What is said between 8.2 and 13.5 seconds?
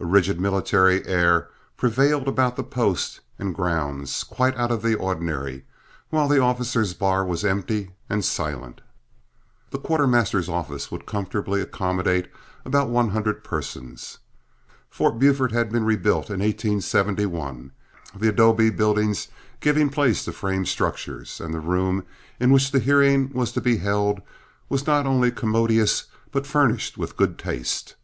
silent. The quartermaster's office would comfortably accommodate about one hundred